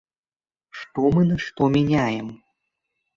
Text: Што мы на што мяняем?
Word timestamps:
Што 0.79 1.11
мы 1.15 1.21
на 1.31 1.37
што 1.43 1.67
мяняем? 1.75 2.27